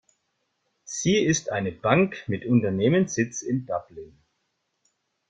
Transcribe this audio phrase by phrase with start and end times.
[0.83, 4.19] Sie ist eine Bank mit Unternehmenssitz in Dublin.